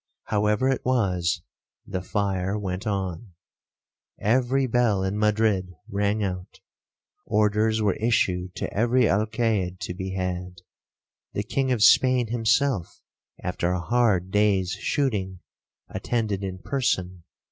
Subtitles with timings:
[0.23, 1.43] However it was,
[1.85, 3.33] the fire went on.
[4.19, 11.71] Every bell in Madrid rang out.—Orders were issued to every Alcaide to be had.—The king
[11.71, 13.03] of Spain himself,
[13.43, 15.37] (after a hard day's shooting1),
[15.89, 17.23] attended in person.